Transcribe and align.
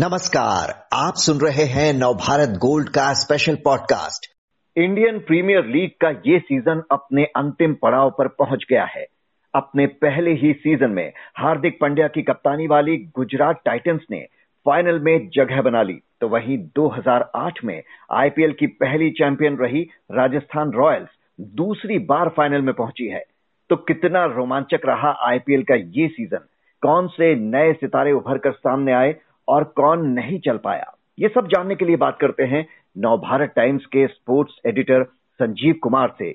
नमस्कार, 0.00 0.68
आप 0.94 1.14
सुन 1.16 1.38
रहे 1.40 1.64
हैं 1.64 1.92
नवभारत 1.92 2.48
गोल्ड 2.48 2.88
का 2.88 3.12
special 3.12 3.54
podcast 3.54 4.26
Indian 4.76 5.18
Premier 5.18 5.66
League 5.66 5.90
का 6.00 6.10
ये 6.26 6.38
सीज़न 6.38 6.82
अपने 6.90 7.24
अंतिम 7.24 7.74
पड़ाव 7.74 8.10
पर 8.10 8.28
पहुँच 8.28 8.64
गया 8.70 8.84
है। 8.84 9.04
अपने 9.54 9.86
पहले 9.86 10.30
ही 10.30 10.52
सीज़न 10.52 10.90
में 10.90 11.12
हार्दिक 11.36 11.78
पांड्या 11.80 12.08
की 12.08 12.22
कप्तानी 12.22 12.66
वाली 12.66 12.96
गुजरात 12.96 13.60
टाइटंस 13.64 14.00
ने 14.10 14.20
फाइनल 14.66 14.98
में 14.98 15.28
जगह 15.28 15.62
बना 15.62 15.82
ली। 15.82 16.00
तो 16.20 16.28
वहीं 16.28 16.58
2008 16.58 17.64
में 17.64 17.82
आईपीएल 18.12 18.52
की 18.52 18.66
पहली 18.66 19.10
चैंपियन 19.10 19.56
रही 19.56 19.82
राजस्थान 20.12 20.70
रॉयल्स 20.70 21.08
दूसरी 21.40 21.98
बार 21.98 22.28
फाइनल 22.28 22.60
में 22.60 22.74
पहुँची 22.74 23.08
है। 23.08 23.24
तो 23.70 23.76
कितना 23.76 24.24
रोमांचक 24.24 24.80
रहा 24.84 25.16
आईपीएल 25.28 25.62
का 25.62 25.74
ये 25.74 26.08
सीज़न 26.08 26.48
कौन 26.82 27.06
से 27.06 27.34
नए 27.34 27.72
सितारे 27.72 28.12
उभर 28.12 28.38
कर 28.38 28.52
सामने 28.52 28.92
आए 28.92 29.16
और 29.48 29.64
कौन 29.76 30.06
नहीं 30.08 30.38
चल 30.40 30.58
पाया। 30.58 30.92
ये 31.18 31.28
सब 31.28 31.46
जानने 31.46 31.74
के 31.74 31.84
लिए 31.84 31.96
बात 31.96 32.18
करते 32.20 32.44
हैं 32.44 32.66
नवभारत 32.98 33.52
टाइम्स 33.56 33.86
के 33.86 34.06
स्पोर्ट्स 34.06 34.60
एडिटर 34.66 35.04
संजीव 35.40 35.74
कुमार 35.82 36.14
से। 36.18 36.32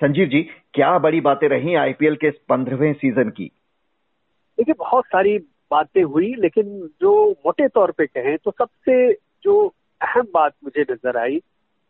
संजीव 0.00 0.28
जी, 0.28 0.42
क्या 0.74 0.98
बड़ी 0.98 1.20
बातें 1.20 1.48
रही 1.48 1.74
आईपीएल 1.74 2.16
के 2.16 2.30
पंद्रहवें 2.48 2.92
सीज़न 2.94 3.30
की? 3.30 3.50
देखिए, 4.58 4.74
बहुत 4.78 5.04
सारी 5.04 5.38
बातें 5.70 6.02
हुई, 6.02 6.32
लेकिन 6.34 6.64
जो 7.00 7.30
मोटे 7.30 7.68
तौर 7.68 7.90
पे 7.90 8.06
कहें 8.06 8.36
तो 8.38 8.50
सबसे 8.50 9.12
जो 9.44 9.66
अहम 10.00 10.26
बात 10.34 10.52
मुझे 10.64 10.82
नज़र 10.90 11.16
आई, 11.16 11.36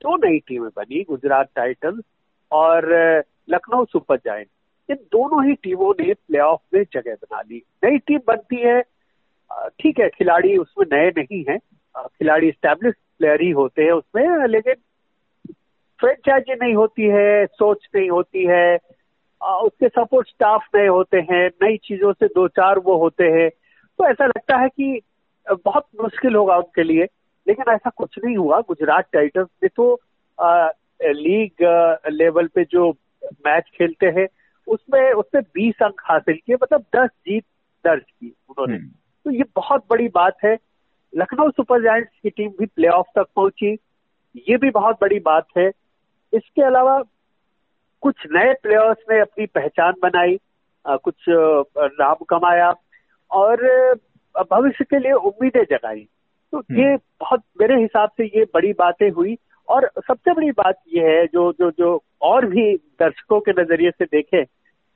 दो 0.03 0.17
नई 0.17 0.39
टीमें 0.39 0.69
बनी, 0.69 1.03
गुजरात 1.03 1.49
टाइटंस 1.57 2.03
और 2.53 2.93
लखनऊ 3.51 3.85
सुपर 3.85 4.17
जायंट 4.17 4.49
इन 4.89 4.97
दोनों 5.13 5.45
ही 5.47 5.55
टीमों 5.55 5.93
ने 6.01 6.13
प्लेऑफ 6.15 6.61
में 6.75 6.83
जगह 6.93 7.15
बना 7.15 7.41
ली। 7.41 7.63
नई 7.85 7.99
टीम 7.99 8.19
बनती 8.27 8.57
है 8.57 8.81
ठीक 9.81 9.99
है 10.01 10.09
खिलाड़ी 10.09 10.57
उसमें 10.57 10.87
नए 10.93 11.11
नहीं 11.19 11.45
है। 11.49 11.59
खिलाड़ी 11.97 12.51
स्टैब्लिश 12.51 12.95
प्लेयर 13.19 13.43
ही 13.43 13.51
होते 13.51 13.83
हैं 13.83 13.93
उसमें 13.93 14.47
लेकिन 14.49 14.75
फ्रेंचाइजी 16.01 16.55
नहीं 16.55 16.75
होती 16.75 17.03
है 17.03 17.47
सोच 17.47 17.87
नहीं 17.95 18.09
होती 18.11 18.45
है। 18.45 18.77
उसके 19.41 19.89
सपोर्ट 19.89 20.29
स्टाफ 20.29 20.67
नए 20.75 20.87
होते 20.87 21.19
हैं 21.31 21.47
नई 21.63 21.77
चीज़ों 21.85 22.13
से 22.13 22.27
दो 22.27 22.47
चार 22.49 22.79
वो 22.79 22.97
होते 22.99 23.25
हैं। 23.33 23.49
तो 23.99 24.07
ऐसा 24.07 24.27
लगता 24.27 24.57
है 24.57 24.69
कि 24.69 25.01
बहुत 25.65 25.87
मुश्किल 26.03 26.35
होगा 26.37 26.57
उनके 26.57 26.83
लिए 26.83 27.05
लेकिन 27.47 27.73
ऐसा 27.73 27.91
कुछ 27.91 28.19
नहीं 28.25 28.37
हुआ 28.37 28.61
गुजरात 28.61 29.09
टाइटंस 29.13 29.49
ने 29.63 29.69
तो 29.69 29.93
आ, 30.39 30.69
लीग 31.03 31.63
लेवल 32.13 32.47
पे 32.47 32.65
जो 32.65 32.91
मैच 33.47 33.71
खेलते 33.75 34.07
हैं 34.17 34.27
उसमें 34.67 35.13
उसने 35.13 35.41
बीस 35.55 35.83
अंक 35.83 36.01
हासिल 36.05 36.39
किए 36.47 36.57
मतलब 36.63 36.85
दस 36.97 37.11
जीत 37.29 37.45
दर्ज 37.85 38.03
की 38.03 38.35
उन्होंने। 38.49 38.77
हम्म। 38.77 38.91
तो 39.27 39.31
ये 39.31 39.45
बहुत 39.57 39.85
बड़ी 39.91 40.07
बात 40.09 40.37
है। 40.45 40.57
लखनऊ 41.17 41.51
सुपर 41.51 41.83
जायंट्स 41.83 42.11
की 42.23 42.31
टीम 42.31 42.51
भी 42.59 42.67
प्लेऑफ 42.67 43.07
तक 43.17 43.27
पहुँची। 43.37 43.73
ये 44.49 44.57
भी 44.57 44.71
बहुत 44.71 44.99
बड़ी 45.01 45.19
बात 45.19 45.47
है। 45.59 45.69
इसके 46.33 46.63
अलावा 46.63 47.03
कुछ 48.01 48.15
नए 48.33 48.53
प्लेयर्स 48.63 48.99
ने 49.11 49.21
अपनी 49.21 49.47
पहचान 49.47 49.93
बनाई 50.03 50.39
कुछ 50.87 51.25
नाम 52.01 52.25
कमाया 52.29 52.73
और 53.31 53.65
भविष्य 54.51 54.85
के 54.85 54.99
लिए 54.99 55.13
उम्मीदें 55.13 55.65
जगाई। 55.71 56.07
तो 56.53 56.59
हम्म। 56.59 56.81
ये 56.81 56.97
बहुत 57.21 57.43
मेरे 57.61 57.81
हिसाब 57.81 58.11
से 58.11 58.27
ये 58.27 58.45
बड़ी 58.55 58.73
बातें 58.73 59.11
हुई 59.11 59.37
और 59.69 59.91
सबसे 59.99 60.33
बड़ी 60.33 60.51
बात 60.51 60.79
ये 60.95 61.09
है 61.09 61.27
जो 61.27 61.53
जो 61.53 61.71
जो 61.71 61.99
और 62.23 62.47
भी 62.47 62.75
दर्शकों 62.77 63.41
के 63.41 63.63
नज़रिए 63.63 63.91
से 63.91 64.05
देखें 64.05 64.45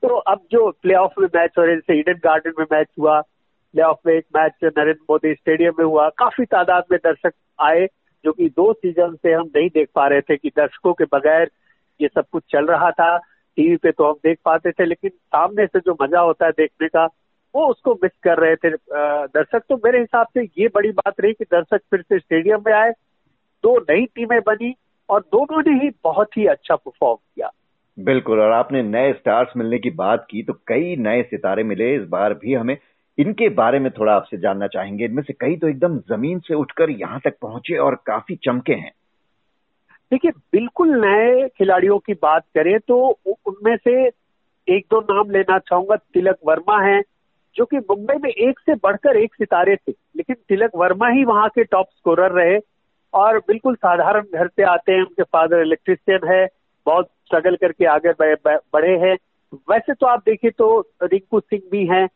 तो 0.01 0.07
अब 0.07 0.39
जो 0.51 0.69
प्ले 0.81 0.93
ऑफ़ 0.93 1.19
में 1.19 1.27
मैच 1.35 1.51
हो 1.57 1.63
रहे 1.63 1.75
जैसे 1.75 1.99
ईडन 1.99 2.19
गार्डन 2.23 2.53
में 2.59 2.65
मैच 2.71 2.87
हुआ 2.99 3.21
प्ले 3.73 3.83
ऑफ़ 3.83 3.97
में 4.07 4.13
एक 4.13 4.25
मैच 4.35 4.51
नरेंद्र 4.63 4.99
मोदी 5.09 5.33
स्टेडियम 5.33 5.73
में 5.79 5.85
हुआ, 5.85 6.07
काफ़ी 6.09 6.45
तादाद 6.45 6.83
में 6.91 6.99
दर्शक 7.03 7.33
आए, 7.59 7.85
जो 8.25 8.31
कि 8.31 8.47
दो 8.49 8.71
सीज़न 8.73 9.15
से 9.15 9.33
हम 9.33 9.49
नहीं 9.55 9.69
देख 9.69 9.89
पा 9.95 10.07
रहे 10.07 10.21
थे 10.21 10.37
कि 10.37 10.49
दर्शकों 10.49 10.93
के 10.93 11.05
बगैर 11.13 11.49
ये 11.99 12.07
सब 12.07 12.25
कुछ 12.31 12.43
चल 12.51 12.65
रहा 12.67 12.91
था। 12.91 13.17
टीवी 13.57 13.75
पे 13.77 13.91
तो 13.91 14.07
हम 14.07 14.15
देख 14.23 14.37
पाते 14.45 14.71
थे, 14.71 14.85
लेकिन 14.85 15.09
सामने 15.09 15.65
से 15.65 15.79
जो 15.79 15.97
मज़ा 16.01 16.19
होता 16.19 16.45
है 16.45 16.51
देखने 16.51 16.87
का, 16.87 17.05
वो 17.53 17.65
उसको 17.67 17.93
मिस 17.93 18.11
कर 18.23 18.39
रहे 18.39 18.55
थे। 18.55 18.69
दर्शक 18.69 19.63
तो 19.69 19.75
मेरे 19.85 19.99
हिसाब 19.99 20.27
से 20.33 20.43
ये 20.57 20.67
बड़ी 20.75 20.91
बात 20.91 21.19
रही 21.19 21.33
कि 21.33 21.45
दर्शक 21.45 21.81
फिर 21.91 22.01
से 22.01 22.19
स्टेडियम 22.19 22.63
में 22.65 22.73
आए, 22.73 22.91
दो 23.63 23.77
नई 23.81 24.05
टीमें 24.05 24.39
बनी 24.41 24.73
और 25.09 25.21
दोनों 25.33 25.61
ने 25.61 25.81
ही 25.83 25.89
बहुत 26.03 26.37
ही 26.37 26.45
अच्छा 26.47 26.75
परफॉर्म 26.75 27.17
किया। 27.17 27.49
बिल्कुल, 27.97 28.39
और 28.39 28.51
आपने 28.51 28.81
नए 28.83 29.11
स्टार्स 29.13 29.49
मिलने 29.57 29.79
की 29.79 29.89
बात 29.91 30.25
की 30.29 30.43
तो 30.43 30.53
कई 30.67 30.95
नए 30.99 31.23
सितारे 31.23 31.63
मिले। 31.63 31.93
इस 31.95 32.07
बार 32.09 32.33
भी 32.35 32.53
हमें 32.53 32.77
इनके 33.21 33.47
बारे 33.51 33.79
में 33.79 33.91
थोड़ा 33.91 34.13
आपसे 34.13 34.37
जानना 34.37 34.67
चाहेंगे। 34.67 35.05
इनमें 35.05 35.21
से 35.23 35.33
कई 35.33 35.55
तो 35.57 35.67
एकदम 35.67 35.97
ज़मीन 36.09 36.39
से 36.39 36.53
उठकर 36.53 36.89
यहाँ 36.91 37.19
तक 37.25 37.37
पहुँचे 37.41 37.77
और 37.77 37.95
काफ़ी 38.05 38.35
चमके 38.43 38.73
हैं। 38.73 38.91
देखिए, 40.11 40.31
बिल्कुल 40.51 40.89
नए 41.01 41.47
खिलाड़ियों 41.49 41.97
की 41.99 42.13
बात 42.13 42.43
करें 42.55 42.77
तो 42.79 42.97
उनमें 43.27 43.75
से 43.77 43.93
एक 44.67 44.85
दो 44.91 44.99
नाम 45.03 45.29
लेना 45.31 45.57
चाहूँगा। 45.59 45.95
तिलक 45.95 46.37
वर्मा 46.47 46.81
है, 46.81 47.01
जो 47.55 47.65
कि 47.65 47.77
मुंबई 47.79 48.15
में 48.23 48.29
एक 48.29 48.59
से 48.59 48.75
बढ़कर 48.75 49.17
एक 49.17 49.35
सितारे 49.35 49.75
थे, 49.77 49.91
लेकिन 49.91 50.35
तिलक 50.49 50.71
वर्मा 50.75 51.07
ही 51.09 51.23
वहाँ 51.25 51.49
के 51.49 51.63
टॉप 51.65 51.87
स्कोरर 51.89 52.31
रहे 52.33 52.59
और 53.13 53.37
बिल्कुल 53.39 53.75
साधारण 53.75 54.25
घर 54.33 54.47
से 54.47 54.63
आते 54.65 54.91
हैं। 54.91 55.01
उनके 55.01 55.23
फादर 55.23 55.61
इलेक्ट्रिशियन 55.61 56.27
है, 56.27 56.47
बहुत 56.85 57.09
स्ट्रगल 57.25 57.55
करके 57.55 57.85
आगे 57.87 58.11
बढ़े 58.15 58.97
हैं। 58.99 59.15
वैसे 59.69 59.93
तो 59.93 60.05
आप 60.07 60.23
देखिए 60.25 60.51
तो 60.51 60.79
रिंकू 61.03 61.39
सिंह 61.39 61.61
भी 61.71 61.85
हैं 61.87 62.07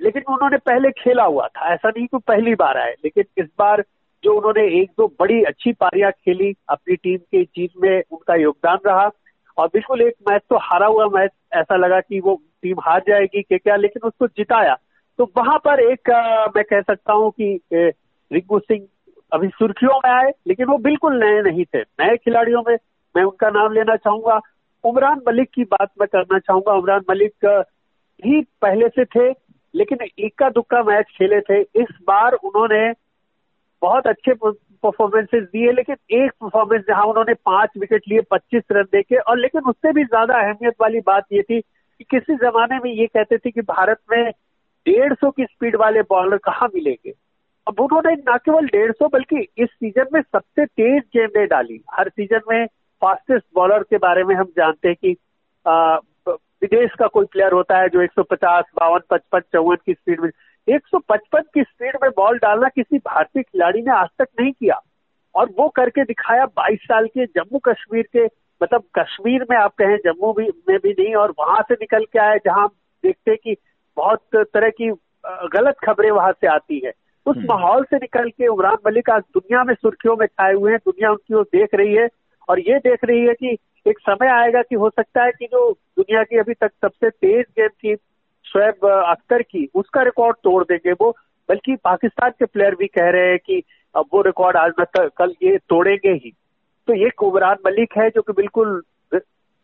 लेकिन 0.00 0.22
उन्होंने 0.28 0.56
पहले 0.66 0.90
खेला 0.92 1.24
हुआ 1.24 1.46
था। 1.48 1.72
ऐसा 1.74 1.88
नहीं 1.88 2.06
कि 2.06 2.18
पहली 2.26 2.54
बार 2.54 2.78
आए 2.78 2.94
लेकिन 3.04 3.24
इस 3.38 3.46
बार 3.58 3.84
जो 4.24 4.32
उन्होंने 4.34 4.66
एक 4.80 4.90
दो 4.98 5.06
बड़ी 5.20 5.42
अच्छी 5.44 5.72
पारियाँ 5.72 6.10
खेली 6.10 6.52
अपनी 6.70 6.96
टीम 6.96 7.18
के 7.18 7.42
जीत 7.44 7.70
में 7.82 8.02
उनका 8.10 8.34
योगदान 8.34 8.78
रहा। 8.86 9.10
और 9.56 9.66
बिल्कुल 9.66 10.02
एक 10.02 10.14
मैच 10.28 10.42
तो 10.50 10.56
हारा 10.62 10.86
हुआ 10.86 11.06
मैच 11.12 11.30
ऐसा 11.54 11.76
लगा 11.76 12.00
कि 12.00 12.20
वो 12.20 12.34
टीम 12.62 12.80
हार 12.80 13.02
जाएगी 13.08 13.42
कि 13.42 13.58
क्या 13.58 13.76
लेकिन 13.76 14.06
उसको 14.08 14.26
जिताया। 14.28 14.74
तो 15.18 15.30
वहाँ 15.36 15.58
पर 15.58 15.80
एक 15.82 16.10
आ, 16.10 16.46
मैं 16.56 16.64
कह 16.64 16.80
सकता 16.80 17.12
हूँ 17.12 17.30
कि 17.30 17.60
रिंकू 17.72 18.58
सिंह 18.58 18.86
अभी 19.32 19.48
सुर्खियों 19.48 19.94
में 20.04 20.10
आए 20.10 20.30
लेकिन 20.48 20.66
वो 20.66 20.76
बिल्कुल 20.78 21.18
नए 21.24 21.40
नहीं 21.42 21.64
थे। 21.64 21.80
नए 21.80 22.16
खिलाड़ियों 22.16 22.62
में 22.68 22.76
मैं 23.14 23.22
उनका 23.22 23.50
नाम 23.50 23.72
लेना 23.72 23.96
चाहूँगा। 23.96 24.40
उमरान 24.84 25.20
मलिक 25.28 25.50
की 25.54 25.64
बात 25.64 25.88
मैं 26.00 26.08
करना 26.08 26.38
चाहूँगा। 26.38 26.72
उमरान 26.72 27.00
मलिक 27.10 27.46
ही 28.22 28.40
पहले 28.62 28.88
से 28.88 29.04
थे 29.06 29.30
लेकिन 29.76 29.98
इक्का 30.18 30.48
दुक्का 30.50 30.82
मैच 30.82 31.06
खेले 31.18 31.40
थे। 31.40 31.60
इस 31.60 31.88
बार 32.06 32.32
उन्होंने 32.34 32.90
बहुत 33.82 34.06
अच्छे 34.06 34.34
परफॉर्मेंसेस 34.34 35.42
दिए, 35.42 35.72
लेकिन 35.72 35.96
एक 36.12 36.30
परफॉर्मेंस 36.40 36.84
जहाँ 36.88 37.04
उन्होंने 37.04 37.34
पाँच 37.46 37.70
विकेट 37.78 38.02
लिए, 38.08 38.20
पच्चीस 38.30 38.62
रन 38.72 38.84
देके 38.92 39.16
और 39.16 39.38
लेकिन 39.38 39.68
उससे 39.68 39.92
भी 39.92 40.04
ज़्यादा 40.04 40.38
अहमियत 40.40 40.74
वाली 40.80 41.00
बात 41.06 41.24
ये 41.32 41.42
थी 41.42 41.60
कि 41.60 42.04
किसी 42.10 42.34
जमाने 42.36 42.78
में 42.78 42.90
ये 42.92 43.06
कहते 43.06 43.38
थे 43.38 43.50
कि 43.50 43.60
भारत 43.62 43.98
में 44.10 44.30
डेढ़ 44.86 45.14
सौ 45.14 45.30
की 45.30 45.44
स्पीड 45.44 45.76
वाले 45.76 46.02
बॉलर 46.10 46.36
कहाँ 46.44 46.68
मिलेंगे? 46.74 47.12
अब 47.66 47.80
उन्होंने 47.80 48.14
न 48.18 48.36
केवल 48.36 48.66
डेढ़ 48.66 48.92
सौ, 48.92 49.08
बल्कि 49.08 49.46
इस 49.58 49.68
सीज़न 49.70 50.06
में 50.12 50.20
सबसे 50.22 50.66
तेज 50.66 51.02
गेंदें 51.16 51.46
डाली। 51.48 51.80
हर 51.94 52.08
सीज़न 52.08 52.40
में 52.50 52.66
फास्टेस्ट 53.02 53.44
बॉलर 53.54 53.82
के 53.82 53.96
बारे 53.98 54.24
में 54.24 54.34
हम 54.34 54.52
जानते 54.56 54.88
हैं 54.88 54.96
कि 55.04 55.12
विदेश 56.66 56.90
का 56.98 57.06
कोई 57.06 57.24
प्लेयर 57.24 57.52
होता 57.52 57.78
है 57.78 57.88
जो 57.88 58.02
150, 58.02 58.64
बावन 58.76 59.00
पचपन 59.10 59.40
चौवन 59.40 59.76
की 59.86 59.92
स्पीड 59.92 60.20
में 60.20 60.30
155 60.68 61.42
की 61.54 61.62
स्पीड 61.62 61.96
में 62.02 62.10
बॉल 62.10 62.38
डालना 62.38 62.68
किसी 62.68 62.98
भारतीय 62.98 63.42
खिलाड़ी 63.42 63.82
ने 63.82 63.92
आज 63.92 64.08
तक 64.18 64.26
नहीं 64.40 64.52
किया। 64.52 64.80
और 65.34 65.50
वो 65.58 65.68
करके 65.68 66.04
दिखाया 66.04 66.44
22 66.44 66.78
साल 66.78 67.06
के 67.06 67.26
जम्मू 67.26 67.58
कश्मीर 67.58 68.02
के 68.02 68.24
मतलब 68.62 68.82
कश्मीर 68.98 69.46
में 69.50 69.56
आप 69.56 69.74
कहें 69.78 69.96
जम्मू 69.96 70.32
भी 70.32 70.48
में 70.68 70.78
भी 70.78 70.90
नहीं 70.90 71.14
और 71.14 71.34
वहाँ 71.38 71.62
से 71.62 71.74
निकल 71.74 72.04
के 72.04 72.18
आए 72.18 72.38
जहाँ 72.38 72.68
देखते 73.04 73.36
कि 73.36 73.56
बहुत 73.96 74.20
तरह 74.36 74.68
की 74.68 74.90
गलत 75.26 75.76
खबरें 75.84 76.10
वहाँ 76.10 76.32
से 76.32 76.46
आती 76.46 76.82
है। 76.84 76.92
उस 77.26 77.36
हम्म। 77.36 77.46
माहौल 77.48 77.84
से 77.84 77.96
निकल 77.96 78.28
के 78.28 78.46
उमरान 78.46 78.76
मलिक 78.86 79.10
आज 79.10 79.22
दुनिया 79.34 79.64
में 79.64 79.74
सुर्खियों 79.74 80.16
में 80.16 80.26
छाए 80.26 80.52
हुए 80.52 80.70
हैं 80.70 80.78
दुनिया 80.78 81.10
उनकी 81.10 81.34
ओर 81.34 81.42
देख 81.42 81.68
रही 81.74 81.94
है। 81.94 82.08
और 82.48 82.60
ये 82.60 82.78
देख 82.78 82.98
रही 83.04 83.26
है 83.26 83.34
कि 83.34 83.58
एक 83.86 83.98
समय 84.00 84.28
आएगा 84.28 84.62
कि 84.62 84.74
हो 84.74 84.88
सकता 84.90 85.24
है 85.24 85.30
कि 85.30 85.46
जो 85.46 85.70
दुनिया 85.72 86.22
की 86.22 86.38
अभी 86.38 86.54
तक 86.54 86.70
सबसे 86.82 87.10
तेज 87.10 87.44
गेम 87.58 87.68
थी 87.68 87.94
शोएब 88.44 88.86
अख्तर 88.86 89.42
की, 89.42 89.68
उसका 89.74 90.02
रिकॉर्ड 90.02 90.36
तोड़ 90.36 90.62
देंगे 90.64 90.92
वो। 90.92 91.10
बल्कि 91.48 91.74
पाकिस्तान 91.76 92.30
के 92.30 92.44
प्लेयर 92.44 92.74
भी 92.74 92.86
कह 92.86 93.10
रहे 93.10 93.28
हैं 93.30 93.38
कि 93.38 93.62
अब 93.94 94.04
वो 94.14 94.22
रिकॉर्ड 94.22 94.56
आज 94.56 94.72
न 94.80 94.84
कल 95.18 95.34
ये 95.42 95.56
तोड़ेंगे 95.58 96.12
ही। 96.14 96.32
तो 96.88 96.94
ये 96.94 97.10
कुमरान 97.10 97.56
मलिक 97.66 97.96
है 97.98 98.08
जो 98.10 98.22
कि 98.22 98.32
बिल्कुल 98.32 98.82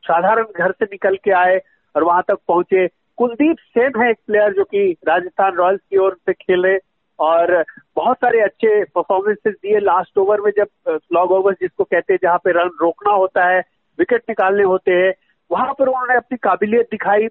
साधारण 0.05 0.45
घर 0.57 0.73
से 0.73 0.85
निकल 0.85 1.17
के 1.17 1.31
आए 1.31 1.61
और 1.95 2.05
वहाँ 2.05 2.23
तक 2.29 2.39
पहुँचे। 2.49 2.87
कुलदीप 3.19 3.57
सेन 3.59 4.01
है 4.01 4.11
एक 4.11 4.19
प्लेयर 4.27 4.53
जो 4.53 4.65
कि 4.65 4.91
राजस्थान 5.09 5.55
रॉयल्स 5.55 5.81
की 5.91 5.97
ओर 5.97 6.17
से 6.27 6.33
खेले 6.33 6.77
और 7.19 7.65
बहुत 7.97 8.17
सारे 8.17 8.41
अच्छे 8.41 8.83
परफॉर्मेंसेस 8.85 9.55
दिए। 9.55 9.79
लास्ट 9.81 10.19
ओवर 10.19 10.41
में 10.41 10.51
जब 10.57 10.67
स्लॉग 10.89 11.33
ओवर 11.33 11.53
जिसको 11.53 11.85
कहते 11.85 12.13
हैं, 12.13 12.19
जहाँ 12.23 12.39
पे 12.39 12.53
रन 12.53 12.71
रोकना 12.81 13.13
होता 13.13 13.49
है 13.49 13.61
विकेट 13.99 14.23
निकालने 14.29 14.63
होते 14.63 14.93
हैं। 14.93 15.13
वहाँ 15.51 15.73
पर 15.79 15.89
उन्होंने 15.89 16.15
अपनी 16.15 16.39
काबिलियत 16.43 16.89
दिखाई 16.91 17.27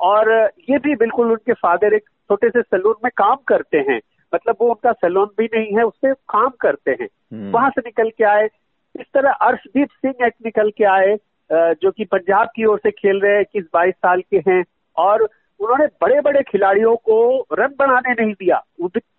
और 0.00 0.50
ये 0.70 0.78
भी 0.78 0.96
बिल्कुल 0.96 1.30
उनके 1.30 1.52
फादर 1.52 1.94
एक 1.94 2.02
छोटे 2.02 2.50
से 2.50 2.62
सैलून 2.62 2.94
में 3.04 3.10
काम 3.16 3.36
करते 3.48 3.78
हैं। 3.78 4.00
मतलब 4.34 4.56
वो 4.60 4.68
उनका 4.68 4.92
सैलून 4.92 5.26
भी 5.38 5.44
नहीं 5.44 5.76
है 5.76 5.82
उससे 5.82 6.14
काम 6.14 6.48
करते 6.60 6.90
हैं। 6.90 7.08
हम्म। 7.32 7.50
वहाँ 7.50 7.70
से 7.70 7.80
निकल 7.80 8.10
के 8.10 8.24
आए। 8.24 8.44
इस 9.00 9.06
तरह 9.14 9.30
अर्शदीप 9.30 9.88
सिंह 9.90 10.26
एक 10.26 10.32
निकल 10.44 10.70
के 10.70 10.84
आए 10.84 11.16
जो 11.52 11.90
कि 11.90 12.04
पंजाब 12.04 12.48
की 12.56 12.64
ओर 12.64 12.78
से 12.78 12.90
खेल 12.90 13.20
रहे 13.20 13.32
हैं 13.32 13.40
इक्कीस 13.40 13.64
बाईस 13.74 13.94
साल 13.94 14.20
के 14.20 14.36
हैं 14.36 14.64
और 14.96 15.22
उन्होंने 15.60 15.86
बड़े 15.86 16.20
बड़े 16.20 16.42
खिलाड़ियों 16.42 16.96
को 16.96 17.46
रन 17.52 17.74
बनाने 17.78 18.12
नहीं 18.12 18.32
दिया। 18.32 18.62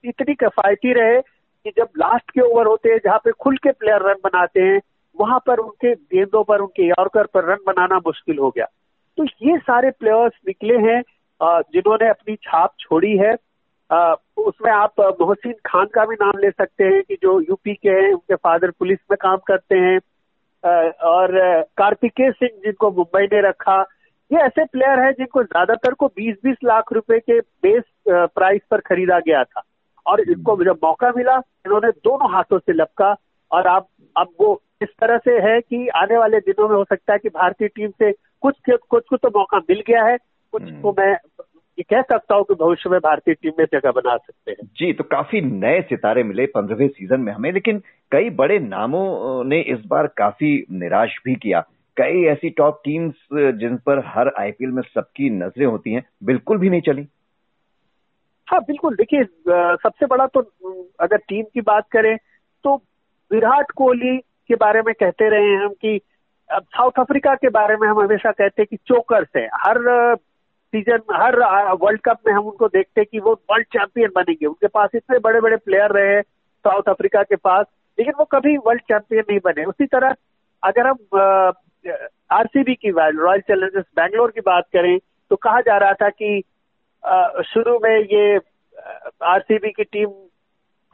इतनी 0.05 0.33
कफायती 0.33 0.93
रहे 0.93 1.21
कि 1.63 1.69
जब 1.77 1.87
लास्ट 1.97 2.31
के 2.31 2.41
ओवर 2.41 2.65
होते 2.65 2.89
हैं 2.89 2.99
जहाँ 3.05 3.17
पे 3.17 3.31
खुल 3.31 3.57
के 3.57 3.71
प्लेयर 3.71 4.01
रन 4.01 4.15
बनाते 4.23 4.61
हैं 4.61 4.79
वहाँ 5.19 5.39
पर 5.47 5.59
उनके 5.59 5.93
गेंदों 5.93 6.43
पर, 6.43 6.61
उनके 6.61 6.87
यॉर्कर 6.87 7.25
पर 7.33 7.45
रन 7.45 7.57
बनाना 7.67 7.97
मुश्किल 7.97 8.37
हो 8.37 8.49
गया। 8.49 8.65
तो 9.17 9.23
ये 9.23 9.57
सारे 9.59 9.91
प्लेयर्स 9.91 10.33
निकले 10.47 10.77
हैं 10.79 11.01
जिन्होंने 11.41 12.09
अपनी 12.09 12.35
छाप 12.35 12.73
छोड़ी 12.79 13.17
है। 13.17 13.33
उसमें 14.39 14.71
आप 14.71 14.99
मोहसिन 15.21 15.53
खान 15.65 15.85
का 15.93 16.05
भी 16.05 16.15
नाम 16.15 16.39
ले 16.39 16.49
सकते 16.51 16.83
हैं 16.83 17.01
कि 17.03 17.15
जो 17.15 17.39
यूपी 17.41 17.73
के 17.73 17.89
हैं, 17.89 18.11
उनके 18.13 18.35
फादर 18.35 18.71
पुलिस 18.71 18.99
में 19.11 19.17
काम 19.21 19.37
करते 19.47 19.75
हैं। 19.77 19.99
और 21.07 21.31
कार्तिकेय 21.77 22.31
सिंह 22.31 22.49
जिनको 22.63 22.91
मुंबई 22.91 23.23
ने 23.23 23.41
रखा। 23.41 23.79
ये 24.31 24.39
ऐसे 24.41 24.65
प्लेयर 24.65 24.99
हैं 24.99 25.11
जिनको 25.13 25.43
ज़्यादातर 25.43 25.93
को 25.93 26.07
20-20 26.09 26.57
लाख 26.63 26.91
रुपए 26.93 27.19
के 27.19 27.39
बेस 27.39 27.83
प्राइस 28.07 28.61
पर 28.71 28.81
खरीदा 28.81 29.19
गया 29.19 29.43
था। 29.43 29.61
और 30.05 30.21
इनको 30.21 30.55
जब 30.63 30.79
मौका 30.83 31.11
मिला, 31.17 31.35
इन्होंने 31.65 31.89
दोनों 32.03 32.31
हाथों 32.33 32.59
से 32.59 32.73
लपका। 32.73 33.15
और 33.51 33.67
अब 33.67 33.85
अब 34.15 34.29
वो 34.39 34.53
इस 34.81 34.89
तरह 34.89 35.17
से 35.17 35.31
है 35.41 35.59
कि 35.61 35.87
आने 35.87 36.17
वाले 36.17 36.39
दिनों 36.39 36.67
में 36.69 36.75
हो 36.75 36.83
सकता 36.83 37.13
है 37.13 37.19
कि 37.19 37.29
भारतीय 37.29 37.67
टीम 37.67 37.89
से 37.89 38.11
कुछ 38.41 38.55
कुछ 38.69 39.03
को 39.09 39.17
तो 39.17 39.29
मौका 39.29 39.57
मिल 39.59 39.83
गया 39.87 40.03
है 40.05 40.17
कुछ 40.53 40.63
हम्म। 40.63 40.81
को 40.81 40.91
मैं 40.91 41.13
ये 41.77 41.83
कह 41.83 42.01
सकता 42.01 42.35
हूँ 42.35 42.43
कि 42.43 42.53
भविष्य 42.53 42.89
में 42.89 42.99
भारतीय 42.99 43.33
टीम 43.33 43.53
में 43.59 43.65
जगह 43.65 43.91
बना 43.91 44.15
सकते 44.17 44.51
हैं। 44.51 44.67
जी 44.79 44.93
तो 44.93 45.03
काफ़ी 45.03 45.41
नए 45.41 45.81
सितारे 45.81 46.23
मिले 46.23 46.45
पंद्रहवें 46.45 46.87
सीज़न 46.87 47.21
में 47.21 47.33
हमें 47.33 47.51
लेकिन 47.51 47.81
कई 48.11 48.29
बड़े 48.29 48.59
नामों 48.59 49.43
ने 49.43 49.59
इस 49.61 49.79
बार 49.87 50.07
काफ़ी 50.07 50.65
निराश 50.71 51.17
भी 51.25 51.35
किया। 51.35 51.61
कई 51.97 52.23
ऐसी 52.23 52.49
टॉप 52.49 52.81
टीम्स 52.85 53.13
जिन 53.33 53.77
पर 53.77 54.03
हर 54.05 54.31
आईपीएल 54.39 54.71
में 54.71 54.81
सबकी 54.81 55.29
नज़रें 55.29 55.65
होती 55.65 55.93
हैं 55.93 56.03
बिल्कुल 56.23 56.57
भी 56.57 56.69
नहीं 56.69 56.81
चली। 56.81 57.07
हाँ 58.47 58.59
बिल्कुल। 58.61 58.95
देखिए 58.95 59.23
सबसे 59.83 60.05
बड़ा 60.05 60.27
तो 60.27 60.41
अगर 60.99 61.17
टीम 61.17 61.45
की 61.53 61.61
बात 61.61 61.87
करें 61.91 62.15
तो 62.65 62.75
विराट 63.31 63.71
कोहली 63.71 64.17
के 64.47 64.55
बारे 64.55 64.81
में 64.81 64.93
कहते 64.93 65.29
रहे 65.29 65.49
हैं 65.49 65.59
हम 65.59 65.73
कि, 65.81 65.99
अब 66.49 66.63
साउथ 66.65 66.99
अफ्रीका 66.99 67.33
के 67.35 67.49
बारे 67.49 67.75
में 67.75 67.87
हम 67.87 67.99
हमेशा 67.99 68.31
कहते 68.31 68.61
हैं 68.61 68.67
कि 68.71 68.77
चोकर्स 68.87 69.27
है। 69.35 69.45
हर 69.55 69.77
सीज़न 70.73 70.99
हर 71.13 71.35
वर्ल्ड 71.81 72.01
कप 72.01 72.19
में 72.27 72.33
हम 72.33 72.45
उनको 72.47 72.67
देखते 72.67 73.01
हैं 73.01 73.07
कि 73.11 73.19
वो 73.19 73.33
वर्ल्ड 73.51 73.65
चैंपियन 73.73 74.09
बनेंगे। 74.15 74.45
उनके 74.45 74.67
पास 74.67 74.89
इतने 74.95 75.19
बड़े 75.19 75.41
बड़े 75.41 75.57
प्लेयर 75.57 75.91
रहे 75.91 76.21
साउथ 76.21 76.89
अफ्रीका 76.89 77.23
के 77.23 77.35
पास, 77.37 77.65
लेकिन 77.97 78.13
वो 78.19 78.25
कभी 78.25 78.55
वर्ल्ड 78.57 78.81
चैंपियन 78.83 79.23
नहीं 79.29 79.39
बने। 79.45 79.63
उसी 79.65 79.85
तरह, 79.85 80.15
अगर 80.63 80.87
हम 80.87 80.97
आरसीबी 82.31 82.73
की 82.75 82.89
रॉयल 82.91 83.41
चैलेंजर्स 83.41 83.85
बैंगलोर 83.95 84.31
की 84.31 84.41
बात 84.41 84.65
करें 84.73 84.97
तो 85.31 85.35
कहा 85.35 85.59
जा 85.61 85.77
रहा 85.77 85.93
था 85.93 86.09
कि 86.11 86.41
शुरू 87.45 87.77
में 87.83 87.97
ये 88.13 88.37
आरसीबी 89.25 89.69
की 89.71 89.83
टीम 89.83 90.09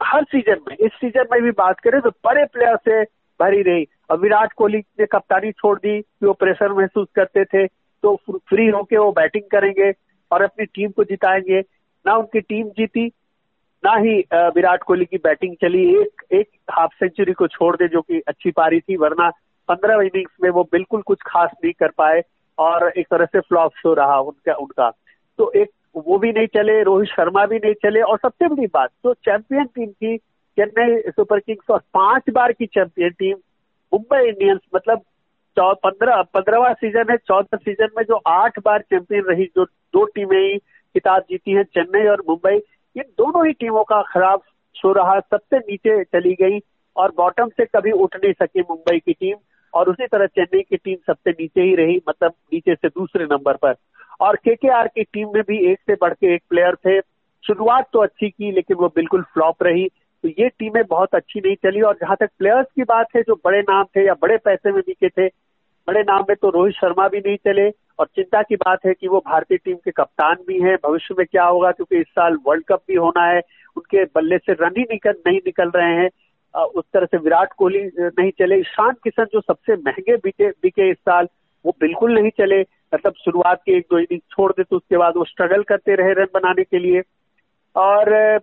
हर 0.00 0.24
सीज़न 0.24 0.60
में, 0.68 0.76
इस 0.76 0.92
सीज़न 0.94 1.24
में 1.32 1.42
भी 1.42 1.50
बात 1.58 1.80
करें 1.80 2.00
तो 2.00 2.10
बड़े 2.24 2.44
प्लेयर 2.44 2.76
से 2.78 3.02
भरी 3.40 3.62
रही। 3.62 3.86
और 4.10 4.18
विराट 4.18 4.52
कोहली 4.52 4.78
ने 5.00 5.06
कप्तानी 5.06 5.50
छोड़ 5.52 5.78
दी 5.78 6.00
कि 6.00 6.26
वो 6.26 6.32
प्रेशर 6.32 6.72
महसूस 6.72 7.08
करते 7.14 7.44
थे 7.44 7.66
तो 8.02 8.14
फ्री 8.30 8.66
होके 8.68 8.96
वो 8.98 9.10
बैटिंग 9.12 9.44
करेंगे 9.50 9.92
और 10.30 10.42
अपनी 10.42 10.64
टीम 10.66 10.90
को 10.90 11.04
जिताएँगे। 11.04 11.60
ना 12.04 12.16
उनकी 12.16 12.40
टीम 12.40 12.68
जीती, 12.68 13.06
ना 13.84 13.94
ही 13.96 14.18
विराट 14.34 14.82
कोहली 14.82 15.04
की 15.04 15.16
बैटिंग 15.16 15.54
चली। 15.60 15.84
एक 16.00 16.22
एक 16.32 16.48
हाफ़ 16.70 16.92
सेंचुरी 16.94 17.32
को 17.32 17.46
छोड़ 17.46 17.74
दे, 17.76 17.88
जो 17.88 18.00
कि 18.00 18.20
अच्छी 18.28 18.50
पारी 18.50 18.80
थी, 18.80 18.96
वरना 18.96 19.30
पंद्रह 19.68 20.02
इनिंग्स 20.02 20.36
में 20.42 20.50
वो 20.50 20.62
बिल्कुल 20.72 21.02
कुछ 21.02 21.18
खास 21.26 21.50
नहीं 21.64 21.72
कर 21.72 21.88
पाए 21.98 22.22
और 22.58 22.88
एक 22.90 23.06
तरह 23.10 23.24
से 23.24 23.40
फ्लॉप 23.40 23.72
शो 23.76 23.94
रहा 23.94 24.18
उनका 24.20 24.54
उनका। 24.54 24.90
तो 25.38 25.50
एक, 25.52 25.70
वो 25.96 26.18
भी 26.18 26.32
नहीं 26.32 26.46
चले, 26.46 26.82
रोहित 26.82 27.08
शर्मा 27.08 27.46
भी 27.46 27.56
नहीं 27.56 27.74
चले 27.74 28.00
और 28.00 28.18
सबसे 28.18 28.48
बड़ी 28.48 28.66
बात 28.66 28.90
तो 29.02 29.14
चैंपियन 29.14 29.64
टीम 29.64 29.90
थी 29.92 30.16
चेन्नई 30.58 31.00
सुपर 31.10 31.38
किंग्स 31.38 31.70
और 31.70 31.78
पाँच 31.94 32.30
बार 32.30 32.52
की 32.52 32.66
चैंपियन 32.66 33.10
टीम 33.10 33.36
मुंबई 33.92 34.28
इंडियंस 34.28 34.60
मतलब 34.74 35.02
पंद्रह, 35.56 36.22
पंद्रहवा 36.34 36.72
सीज़न 36.72 37.10
है, 37.10 37.16
चौदह 37.16 37.56
सीज़न 37.56 37.88
में 37.96 38.02
जो 38.04 38.14
आठ 38.26 38.58
बार 38.58 38.80
चैंपियन 38.82 39.24
रही, 39.24 39.44
जो 39.46 39.64
दो 39.64 40.04
टीमें 40.04 40.38
ही 40.38 40.58
खिताब 40.58 41.22
जीती 41.30 41.52
हैं, 41.52 41.62
चेन्नई 41.64 42.06
और 42.08 42.22
मुंबई, 42.28 42.56
इन 42.96 43.02
दोनों 43.18 43.46
ही 43.46 43.52
टीमों 43.52 43.84
का 43.84 44.00
खराब 44.02 44.42
शो 44.76 44.92
रहा, 44.92 45.18
सबसे 45.20 45.58
नीचे 45.58 46.02
चली 46.04 46.34
गई 46.40 46.58
और 46.96 47.12
बॉटम 47.16 47.48
से 47.48 47.64
कभी 47.66 47.92
उठ 47.92 48.16
नहीं 48.16 48.32
सकी 48.32 48.60
मुंबई 48.60 48.98
की 48.98 49.12
टीम 49.12 49.36
और 49.74 49.88
उसी 49.88 50.06
तरह 50.06 50.26
चेन्नई 50.26 50.62
की 50.62 50.76
टीम 50.76 50.96
सबसे 51.06 51.30
नीचे 51.30 51.62
ही 51.62 51.74
रही 51.74 52.00
मतलब 52.08 52.32
नीचे 52.52 52.74
से 52.74 52.88
दूसरे 52.88 53.24
नंबर 53.24 53.56
पर। 53.56 53.74
और 54.20 54.36
केकेआर 54.36 54.88
की 54.88 55.02
टीम 55.04 55.28
में 55.34 55.42
भी 55.42 55.58
एक 55.70 55.78
से 55.80 55.94
बढ़ 55.94 56.12
के 56.12 56.34
एक 56.34 56.42
प्लेयर 56.50 56.74
थे। 56.76 57.00
शुरुआत 57.44 57.88
तो 57.92 57.98
अच्छी 57.98 58.28
की, 58.30 58.50
लेकिन 58.52 58.76
वो 58.76 58.88
बिल्कुल 58.88 59.22
फ्लॉप 59.22 59.62
रही। 59.62 59.88
तो 60.24 60.28
ये 60.28 60.48
टीमें 60.48 60.82
बहुत 60.90 61.14
अच्छी 61.14 61.40
नहीं 61.40 61.54
चली 61.56 61.80
और 61.82 61.94
जहाँ 61.94 62.16
तक 62.20 62.30
प्लेयर्स 62.38 62.66
की 62.76 62.82
बात 62.82 63.06
है, 63.16 63.22
जो 63.22 63.34
बड़े 63.44 63.60
नाम 63.60 63.84
थे 63.96 64.04
या 64.06 64.12
बड़े 64.22 64.36
पैसे 64.44 64.70
में 64.72 64.80
बिके 64.80 65.08
थे, 65.08 65.26
बड़े 65.88 66.00
नाम 66.02 66.24
में 66.28 66.36
तो 66.36 66.50
रोहित 66.50 66.74
शर्मा 66.74 67.08
भी 67.08 67.18
नहीं 67.18 67.36
चले। 67.36 67.68
और 67.98 68.06
चिंता 68.06 68.40
की 68.42 68.56
बात 68.56 68.86
है 68.86 68.92
कि 68.94 69.08
वो 69.08 69.18
भारतीय 69.26 69.58
टीम 69.64 69.76
के 69.84 69.90
कप्तान 69.90 70.36
भी 70.46 70.60
हैं। 70.60 70.76
भविष्य 70.86 71.14
में 71.18 71.26
क्या 71.26 71.44
होगा, 71.44 71.70
क्योंकि 71.72 71.96
इस 71.96 72.06
साल 72.08 72.38
वर्ल्ड 72.46 72.64
कप 72.68 72.82
भी 72.88 72.94
होना 72.94 73.24
है। 73.24 73.40
उनके 73.76 74.04
बल्ले 74.14 74.38
से 74.38 74.52
रन 74.52 74.72
ही 74.78 74.82
निकल, 74.82 75.14
नहीं 75.26 75.38
निकल 75.46 75.70
रहे 75.76 75.92
हैं। 75.96 76.08
उस 76.54 76.84
तरह 76.94 77.06
से 77.06 77.18
विराट 77.18 77.52
कोहली 77.58 77.84
नहीं 77.98 78.30
चले। 78.38 78.58
ईशान 78.60 78.94
किशन 79.04 79.24
जो 79.24 79.40
सबसे 79.40 79.76
महँगे 79.76 80.16
बिके 80.16 80.48
बिके 80.48 80.90
इस 80.90 80.96
साल, 80.98 81.28
वो 81.64 81.76
बिल्कुल 81.80 82.14
नहीं 82.14 82.30
चले। 82.38 82.60
मतलब 82.94 83.12
शुरुआत 83.24 83.62
के 83.66 83.76
एक 83.76 83.86
दो 83.90 83.98
इनिंग 83.98 84.20
छोड़ 84.30 84.50
दे 84.52 84.62
तो 84.62 84.76
उसके 84.76 84.96
बाद 84.96 85.16
वो 85.16 85.24
स्ट्रगल 85.24 85.62
करते 85.62 85.94
रहे 85.94 86.12
रन 86.14 86.26
बनाने 86.34 86.64
के 86.64 86.78
लिए। 86.78 87.02
और 87.76 88.38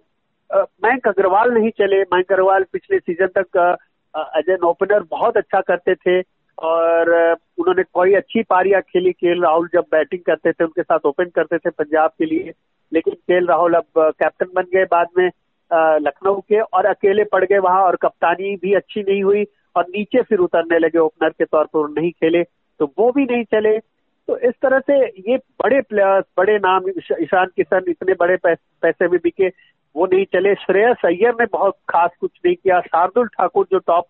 मयंक 0.52 1.08
अग्रवाल 1.08 1.52
नहीं 1.52 1.70
चले। 1.72 2.02
मयंक 2.04 2.32
अग्रवाल 2.32 2.64
पिछले 2.74 3.00
सीज़न 3.00 3.28
तक 3.38 3.58
एज 4.38 4.50
एन 4.50 4.66
ओपनर 4.66 5.04
बहुत 5.12 5.38
अच्छा 5.38 5.62
करते 5.62 5.96
थे 5.96 6.20
और 6.58 7.10
उन्होंने 7.12 7.84
कोई 7.84 8.14
अच्छी 8.14 8.42
पारियाँ 8.50 8.82
खेली। 8.84 9.12
के 9.14 9.40
राहुल 9.42 9.70
जब 9.74 9.86
बैटिंग 9.92 10.22
करते 10.22 10.52
थे, 10.52 10.64
उनके 10.64 10.84
साथ 10.84 11.06
ओपन 11.06 11.30
करते 11.36 11.58
थे 11.58 11.70
पंजाब 11.72 12.12
के 12.20 12.26
लिए। 12.26 12.52
लेकिन 12.92 13.14
के 13.14 13.40
राहुल 13.46 13.74
अब 13.74 13.86
कैप्टन 13.98 14.48
बन 14.56 14.64
गए 14.74 14.84
बाद 14.92 15.08
में 15.18 15.30
लखनऊ 16.02 16.40
के 16.42 16.60
और 16.60 16.86
अकेले 16.86 17.24
पड़ 17.26 17.44
गए 17.46 17.58
वहाँ 17.60 17.82
और 17.84 17.96
कप्तानी 17.96 18.56
भी 18.62 18.74
अच्छी 18.76 19.02
नहीं 19.02 19.24
हुई 19.24 19.46
और 19.76 19.86
नीचे 19.90 20.22
फिर 20.22 20.40
उतरने 20.40 20.80
लगे। 20.80 21.00
ओपनर 21.00 21.30
के 21.30 21.46
तौर 21.46 21.66
पर 21.68 21.90
नहीं 21.92 22.12
खेले 22.14 22.44
तो 22.80 22.86
वो 22.98 23.12
भी 23.12 23.26
नहीं 23.26 23.44
चले। 23.46 23.78
तो 24.28 24.38
इस 24.40 24.54
तरह 24.62 24.80
से 24.82 24.96
ये 25.30 25.38
बड़े 25.64 25.80
प्लेयर्स 25.82 26.26
बड़े 26.38 26.58
नाम 26.60 26.90
ईशान 26.90 27.46
किशन, 27.48 27.84
इतने 27.90 28.14
बड़े 28.16 28.36
पैसे 28.46 29.08
में 29.08 29.20
बिके। 29.24 29.50
वो 29.96 30.06
नहीं 30.06 30.26
चले। 30.34 30.54
श्रेयस 30.58 31.06
अय्यर 31.06 31.34
ने 31.40 31.46
बहुत 31.52 31.76
खास 31.90 32.12
कुछ 32.20 32.32
नहीं 32.46 32.56
किया। 32.56 32.80
शार्दुल 32.82 33.28
ठाकुर 33.30 33.68
जो 33.72 33.80
टॉप 33.82 34.06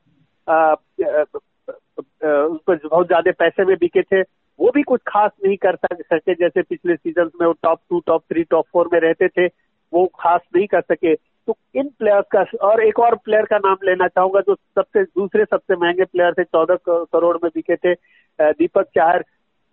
उस 2.21 2.59
पर 2.67 2.79
बहुत 2.87 3.07
ज़्यादा 3.07 3.31
पैसे 3.39 3.65
में 3.65 3.75
बिके 3.77 4.01
थे, 4.01 4.21
वो 4.21 4.71
भी 4.71 4.81
कुछ 4.83 5.01
खास 5.07 5.31
नहीं 5.45 5.57
कर 5.57 5.75
सके 5.75 6.33
जैसे 6.35 6.61
पिछले 6.61 6.95
सीज़न 6.95 7.29
में 7.41 7.45
वो 7.47 7.53
top 7.63 7.79
two 7.89 7.99
top 8.07 8.23
three 8.23 8.43
top 8.43 8.65
four 8.73 8.89
में 8.93 8.99
रहते 8.99 9.27
थे, 9.27 9.45
वो 9.93 10.05
खास 10.19 10.41
नहीं 10.55 10.67
कर 10.67 10.81
सके। 10.83 11.15
तो 11.15 11.55
इन 11.75 11.87
प्लेयर्स 11.99 12.25
का, 12.31 12.43
और 12.61 12.83
एक 12.83 12.99
और 12.99 13.15
प्लेयर 13.15 13.45
का 13.45 13.57
नाम 13.57 13.77
लेना 13.83 14.07
चाहूँगा 14.07 14.39
जो 14.39 14.55
सबसे, 14.55 15.03
दूसरे 15.03 15.45
सबसे 15.45 15.75
महँगे 15.75 16.05
प्लेयर 16.05 16.33
थे, 16.33 16.43
चौदह 16.43 16.77
करोड़ 16.87 17.37
में 17.43 17.49
बिके 17.55 17.75
थे 17.75 17.93
दीपक 18.39 18.87
चाहर, 18.95 19.23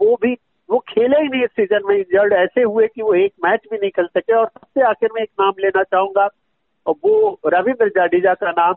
वो 0.00 0.16
भी 0.22 0.34
वो 0.68 0.78
खेले 0.88 1.18
ही 1.18 1.28
नहीं 1.28 1.42
इस 1.44 1.50
सीज़न 1.50 1.86
में 1.88 1.94
इंजर्ड 1.96 2.32
ऐसे 2.34 2.62
हुए 2.62 2.86
कि 2.86 3.02
वो 3.02 3.14
एक 3.14 3.32
मैच 3.44 3.60
भी 3.70 3.76
नहीं 3.76 3.90
खेल 3.90 4.06
सके 4.06 4.34
और 4.34 4.46
सबसे 4.46 4.82
आखिर 4.86 5.10
में 5.14 5.22
एक 5.22 5.30
नाम 5.40 5.52
लेना 5.60 5.82
चाहूँगा, 5.82 6.28
और 6.86 6.94
वो 7.04 7.40
रविंद्र 7.46 7.88
जाडेजा 7.88 8.34
का 8.34 8.50
नाम। 8.50 8.74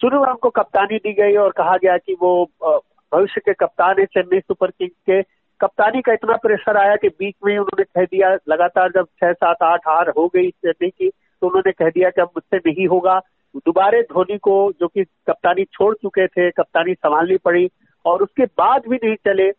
शुरू 0.00 0.22
हमको 0.22 0.50
कप्तानी 0.50 0.96
दी 0.98 1.12
गई 1.14 1.36
और 1.36 1.50
कहा 1.56 1.76
गया 1.76 1.96
कि 1.98 2.16
वो 2.22 2.32
भविष्य 2.62 3.40
के 3.40 3.52
कप्तान 3.54 4.00
है 4.00 4.04
चेन्नई 4.06 4.40
सुपर 4.40 4.70
किंग्स 4.70 4.94
के। 5.00 5.20
कप्तानी 5.60 6.00
का 6.02 6.12
इतना 6.12 6.36
प्रेशर 6.36 6.76
आया 6.76 6.96
कि 6.96 7.08
बीच 7.10 7.34
में 7.44 7.52
ही 7.52 7.58
उन्होंने 7.58 7.84
कह 7.84 8.04
दिया, 8.06 8.32
लगातार 8.48 8.90
जब 8.92 9.04
छह, 9.04 9.32
सात, 9.32 9.62
आठ 9.62 9.88
हार 9.88 10.12
हो 10.18 10.26
गई 10.28 10.50
चेन्नई 10.50 10.90
की 10.90 11.08
तो 11.08 11.46
उन्होंने 11.46 11.72
कह 11.74 11.90
दिया 11.90 12.10
कि 12.10 12.20
अब 12.20 12.30
मुझसे 12.36 12.56
नहीं 12.66 12.86
होगा। 12.88 13.18
दोबारे 13.56 14.00
धोनी 14.04 14.36
को, 14.38 14.72
जो 14.72 14.88
कि 14.88 15.04
कप्तानी 15.04 15.64
छोड़ 15.64 15.94
चुके 15.94 16.26
थे, 16.26 16.50
कप्तानी 16.50 16.94
संभालनी 16.94 17.36
पड़ी 17.44 17.68
और 18.04 18.22
उसके 18.22 18.44
बाद 18.58 18.82
भी 18.88 18.96
नहीं 18.96 19.14
चले 19.24 19.50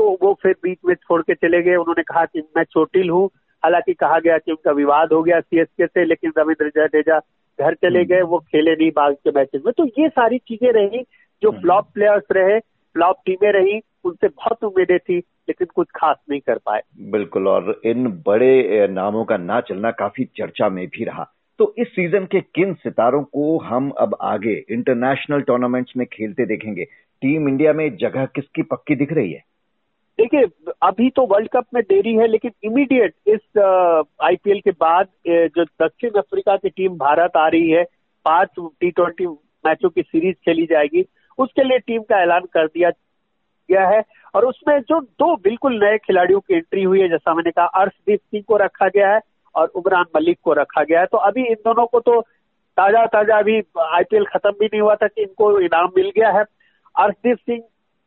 तो 0.00 0.18
वो 0.22 0.32
फिर 0.42 0.54
बीच 0.62 0.78
में 0.86 0.94
छोड़ 0.94 1.20
के 1.22 1.34
चले 1.34 1.60
गए। 1.62 1.74
उन्होंने 1.76 2.02
कहा 2.02 2.24
कि 2.24 2.42
मैं 2.56 2.62
चोटिल 2.64 3.10
हूँ। 3.10 3.28
हालाँकि 3.62 3.92
कहा 3.94 4.18
गया 4.18 4.38
कि 4.38 4.52
उनका 4.52 4.72
विवाद 4.72 5.12
हो 5.12 5.22
गया 5.22 5.40
सीएसके 5.40 5.86
से 5.86 6.04
लेकिन 6.04 6.32
रविंद्र 6.38 6.68
जडेजा 6.68 7.18
घर 7.58 7.74
चले 7.74 7.98
हम्म। 7.98 8.08
गए। 8.08 8.22
वो 8.22 8.38
खेले 8.38 8.72
नहीं 8.72 8.90
बाद 8.90 9.14
के 9.14 9.30
मैचेस 9.30 9.62
में। 9.66 9.72
तो 9.78 9.84
ये 9.98 10.08
सारी 10.08 10.38
चीज़ें 10.38 10.72
रही 10.72 11.02
जो 11.42 11.50
फ्लॉप 11.50 11.84
हम्म। 11.84 11.92
प्लेयर्स 11.94 12.24
रहे 12.32 12.58
फ्लॉप 12.94 13.16
टीमें 13.26 13.52
रही 13.52 13.80
उनसे 14.04 14.28
बहुत 14.28 14.64
उम्मीदें 14.64 14.98
थी 14.98 15.18
लेकिन 15.18 15.66
कुछ 15.74 15.88
खास 15.96 16.16
नहीं 16.30 16.40
कर 16.40 16.58
पाए। 16.66 16.80
बिल्कुल 17.10 17.48
और 17.48 17.80
इन 17.84 18.06
बड़े 18.26 18.86
नामों 18.90 19.24
का 19.24 19.36
ना 19.36 19.60
चलना 19.60 19.90
काफ़ी 19.90 20.24
चर्चा 20.36 20.68
में 20.68 20.86
भी 20.86 21.04
रहा। 21.04 21.28
तो 21.58 21.74
इस 21.78 21.88
सीज़न 21.88 22.24
के 22.24 22.40
किन 22.40 22.74
सितारों 22.74 23.22
को 23.22 23.58
हम 23.58 23.90
अब 23.90 24.16
आगे 24.22 24.64
इंटरनेशनल 24.70 25.40
टूर्नामेंट्स 25.40 25.92
में 25.96 26.06
खेलते 26.06 26.46
देखेंगे? 26.46 26.84
टीम 27.22 27.48
इंडिया 27.48 27.72
में 27.72 27.96
जगह 27.96 28.26
किसकी 28.26 28.62
पक्की 28.62 28.94
दिख 28.94 29.12
रही 29.12 29.32
है? 29.32 29.49
देखिए, 30.20 30.72
अभी 30.82 31.08
तो 31.10 31.22
वर्ल्ड 31.26 31.48
कप 31.48 31.66
में 31.74 31.82
देरी 31.82 32.14
है, 32.14 32.26
लेकिन 32.26 32.50
इमीडिएट 32.64 33.14
इस 33.26 33.58
आईपीएल 34.24 34.60
के 34.60 34.70
बाद 34.72 35.06
जो 35.26 35.64
दक्षिण 35.64 36.18
अफ्रीका 36.18 36.56
की 36.56 36.68
टीम 36.70 36.96
भारत 36.98 37.36
आ 37.36 37.46
रही 37.48 37.70
है, 37.70 37.84
पाँच 38.26 38.48
टी 38.58 38.90
ट्वेंटी 38.90 39.26
मैचों 39.64 39.90
की 39.90 40.02
सीरीज़ 40.02 40.36
खेली 40.44 40.66
जाएगी, 40.66 41.04
उसके 41.38 41.64
लिए 41.64 41.78
टीम 41.78 42.02
का 42.02 42.20
ऐलान 42.22 42.44
कर 42.54 42.66
दिया 42.66 42.90
गया 43.68 43.86
है, 43.88 44.02
और 44.34 44.44
उसमें 44.46 44.78
जो 44.80 45.00
दो 45.00 45.34
बिल्कुल 45.38 45.78
नए 45.84 45.98
खिलाड़ियों 45.98 46.40
की 46.40 46.54
एंट्री 46.54 46.82
हुई 46.82 47.00
है, 47.00 47.08
जैसा 47.08 47.34
मैंने 47.34 47.50
कहा, 47.50 47.66
अर्शदीप 47.66 48.20
सिंह 48.20 48.44
को 48.48 48.56
रखा 48.56 48.88
गया 48.88 49.12
है 49.14 49.20
और 49.54 49.68
उमरान 49.76 50.04
मलिक 50.16 50.38
को 50.44 50.52
रखा 50.52 50.82
गया 50.84 51.00
है। 51.00 51.06
तो 51.06 51.18
अभी 51.18 51.46
इन 51.46 51.56
दोनों 51.64 51.86
को 51.86 52.00
तो 52.00 52.20
ताज़ा 52.76 53.04
ताज़ा 53.08 53.38
अभी 53.38 53.58
आईपीएल 53.84 54.24
खत्म 54.26 54.50
भी 54.50 54.66
नहीं 54.66 54.80
हुआ 54.80 54.94
था 54.94 55.06
कि 55.06 55.22
इनको 55.22 55.58
इनाम 55.60 55.90
मिल 55.96 56.10
गया 56.16 56.30
है। 56.32 56.44
अर्शदीप 56.94 57.38
सिंह 57.38 57.62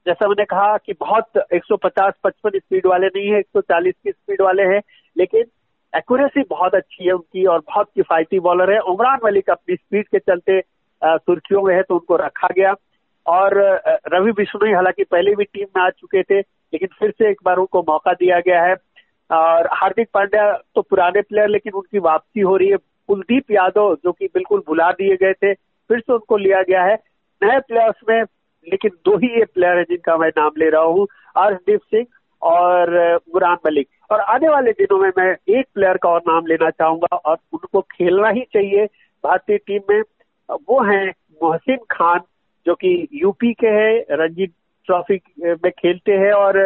जैसा 0.06 0.28
मैंने 0.28 0.46
कहा 0.46 0.78
कि 0.78 0.94
बहुत 0.94 1.38
150 1.54 2.14
55 2.24 2.60
स्पीड 2.60 2.86
वाले 2.86 3.08
नहीं 3.08 3.28
है 3.32 3.40
140 3.40 3.94
की 3.94 4.12
स्पीड 4.12 4.42
वाले 4.42 4.64
हैं, 4.64 4.82
लेकिन 5.16 5.44
एक्यूरेसी 5.94 6.44
बहुत 6.50 6.76
अच्छी 6.76 7.06
है 7.06 7.12
उनकी 7.12 7.46
और 7.46 7.60
बहुत 7.60 7.90
किफायती 7.96 8.40
बॉलर 8.40 8.72
है। 8.74 8.80
उमरान 8.92 9.20
मलिक 9.26 9.50
अपनी 9.50 9.76
स्पीड 9.76 10.08
के 10.08 10.20
चलते 10.20 10.62
सुर्खियों 11.02 11.62
में 11.62 11.76
है 11.76 11.82
तो 11.84 11.96
उनको 11.96 12.16
रखा 12.16 12.48
गया। 12.58 12.74
और 13.26 13.58
रवि 14.14 14.32
बिश्नोई 14.32 14.74
हालाँकि 14.74 15.04
पहले 15.04 15.36
भी 15.36 15.44
टीम 15.44 15.66
में 15.78 15.84
आ 15.84 15.90
चुके 15.90 16.24
थे, 16.24 16.40
लेकिन 16.40 16.90
फिर 17.00 17.12
से 17.12 17.30
एक 17.30 17.42
बार 17.46 17.58
उनको 17.58 17.82
मौका 17.82 18.14
दिया 18.14 18.40
गया 18.40 18.64
है। 18.64 18.76
और 19.30 19.68
हार्दिक 19.74 20.08
पांड्या 20.14 20.52
तो 20.76 20.82
पुराने 20.82 21.22
प्लेयर 21.22 21.50
लेकिन 21.50 21.74
उनकी 21.74 22.00
वापसी 22.02 22.42
हो 22.42 22.56
रही 22.58 22.70
है। 22.70 22.78
कुलदीप 23.10 23.52
यादव, 23.52 23.96
जो 23.96 24.12
कि 24.12 24.26
बिल्कुल 24.26 24.64
भुला 24.68 24.92
दिए 24.92 25.16
गए 25.16 25.34
थे, 25.34 25.54
फिर 25.54 26.00
से 26.00 26.14
उनको 26.14 26.38
लिया 26.38 26.62
गया 26.62 26.84
है। 26.84 26.96
नए 27.42 27.60
प्लेयर्स 27.60 27.96
में 28.10 28.24
लेकिन 28.68 28.92
दो 29.06 29.18
ही 29.18 29.28
ये 29.30 29.46
प्लेयर 29.46 29.78
है 29.78 29.84
जिनका 29.84 30.18
मैं 30.18 30.30
नाम 30.38 30.52
ले 30.58 30.70
रहा 30.70 30.82
हूँ 30.84 31.08
अर्शदीप 31.38 31.82
सिंह 31.86 32.06
और 32.42 32.92
मुरान 33.34 33.58
मलिक। 33.66 33.88
और 34.12 34.20
आने 34.20 34.50
वाले 34.50 34.72
दिनों 34.74 35.00
में 35.00 35.10
मैं 35.18 35.32
एक 35.50 35.66
प्लेयर 35.74 35.98
का 35.98 36.10
और 36.10 36.22
नाम 36.28 36.46
लेना 36.48 36.70
चाहूँगा 36.70 37.16
और 37.18 37.38
उनको 37.54 37.82
खेलना 37.92 38.30
ही 38.30 38.42
चाहिए 38.54 38.86
भारतीय 39.24 39.58
टीम 39.58 39.82
में। 39.90 40.02
वो 40.50 40.82
है 40.84 41.06
मोहसिन 41.44 41.78
खान, 41.92 42.20
जो 42.66 42.74
कि 42.76 43.08
यूपी 43.14 43.54
के 43.54 43.68
हैं, 43.68 44.06
रणजी 44.12 44.46
ट्रॉफी 44.46 45.20
में 45.40 45.72
खेलते 45.72 46.12
हैं 46.14 46.32
और 46.34 46.58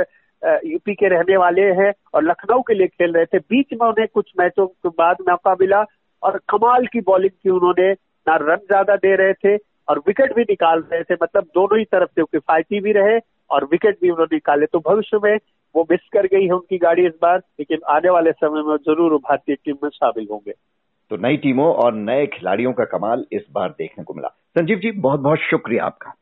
यूपी 0.65 0.93
के 0.95 1.07
रहने 1.09 1.37
वाले 1.37 1.61
हैं 1.79 1.91
और 2.13 2.23
लखनऊ 2.23 2.61
के 2.61 2.73
लिए 2.73 2.87
खेल 2.87 3.13
रहे 3.13 3.25
थे। 3.25 3.39
बीच 3.39 3.73
में 3.73 3.87
उन्हें 3.87 4.07
कुछ 4.13 4.31
मैचों 4.39 4.67
के 4.67 4.89
बाद 4.89 5.17
मौका 5.29 5.53
मिला 5.61 5.83
और 6.23 6.37
कमाल 6.49 6.85
की 6.87 7.01
बॉलिंग 7.07 7.31
की 7.33 7.49
उन्होंने 7.49 7.91
ना 8.27 8.35
रन 8.41 8.65
ज़्यादा 8.65 8.95
दे 8.95 9.15
रहे 9.15 9.33
थे 9.33 9.55
और 9.89 9.99
विकेट 9.99 10.35
भी 10.35 10.41
निकाल 10.41 10.79
रहे 10.79 11.03
थे। 11.03 11.13
मतलब 11.13 11.43
दोनों 11.43 11.79
ही 11.79 11.85
तरफ़ 11.85 12.09
से 12.09 12.23
किफायती 12.23 12.79
भी 12.79 12.91
रहे 12.91 13.19
और 13.49 13.65
विकेट 13.65 13.97
भी 14.01 14.09
उन्होंने 14.09 14.35
निकाले। 14.35 14.65
तो 14.65 14.79
भविष्य 14.79 15.19
में 15.23 15.37
वो 15.75 15.87
मिस 15.91 15.99
कर 16.13 16.25
गई 16.25 16.43
है 16.43 16.51
उनकी 16.51 16.77
गाड़ी 16.77 17.05
इस 17.05 17.13
बार, 17.21 17.37
लेकिन 17.37 17.77
आने 17.89 18.09
वाले 18.09 18.31
समय 18.31 18.61
में 18.61 18.75
ज़रूर 18.77 19.13
भारतीय 19.13 19.55
टीम 19.55 19.75
में 19.83 19.89
शामिल 19.89 20.27
होंगे। 20.31 20.53
तो 21.11 21.17
नई 21.17 21.37
टीमों 21.37 21.73
और 21.73 21.93
नए 21.93 22.25
खिलाड़ियों 22.27 22.73
का 22.73 22.85
कमाल 22.85 23.25
इस 23.31 23.45
बार 23.51 23.69
देखने 23.69 24.03
को 24.03 24.13
मिला। 24.13 24.27
संजीव 24.27 24.77
जी 24.77 24.91
बहुत 24.91 25.19
बहुत 25.19 25.39
शुक्रिया 25.39 25.85
आपका। 25.85 26.13